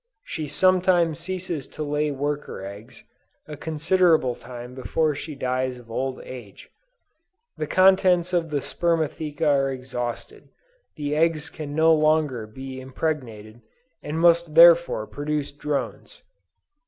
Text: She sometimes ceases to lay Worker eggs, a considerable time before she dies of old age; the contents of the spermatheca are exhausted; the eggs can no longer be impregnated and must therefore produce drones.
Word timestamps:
She 0.23 0.47
sometimes 0.47 1.19
ceases 1.19 1.67
to 1.67 1.83
lay 1.83 2.09
Worker 2.09 2.65
eggs, 2.65 3.03
a 3.47 3.55
considerable 3.55 4.33
time 4.33 4.73
before 4.73 5.13
she 5.13 5.35
dies 5.35 5.77
of 5.77 5.91
old 5.91 6.19
age; 6.23 6.71
the 7.55 7.67
contents 7.67 8.33
of 8.33 8.49
the 8.49 8.61
spermatheca 8.63 9.45
are 9.45 9.69
exhausted; 9.71 10.49
the 10.95 11.15
eggs 11.15 11.51
can 11.51 11.75
no 11.75 11.93
longer 11.93 12.47
be 12.47 12.81
impregnated 12.81 13.61
and 14.01 14.19
must 14.19 14.55
therefore 14.55 15.05
produce 15.05 15.51
drones. 15.51 16.23